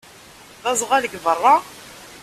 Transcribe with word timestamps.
D 0.63 0.65
aẓɣal 0.71 1.03
deg 1.05 1.19
beṛṛa? 1.25 1.55